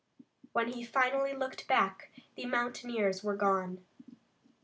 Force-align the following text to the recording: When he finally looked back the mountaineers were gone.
When 0.53 0.69
he 0.69 0.83
finally 0.83 1.35
looked 1.35 1.67
back 1.67 2.11
the 2.35 2.47
mountaineers 2.47 3.23
were 3.23 3.35
gone. 3.35 3.85